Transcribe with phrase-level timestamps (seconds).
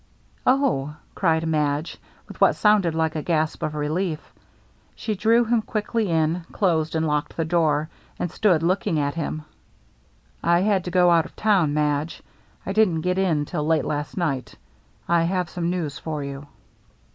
[0.47, 4.33] "Oh," cried Madge, with what sounded like a gasp of relief.
[4.95, 9.43] She drew him quickly in, closed and locked the door, and stood looking at him.
[10.41, 12.23] 412 THE MERRY ANNE" I had to go out of town, Madge.
[12.65, 14.55] I didn't get in till late last night.
[15.07, 16.47] I have some news for you."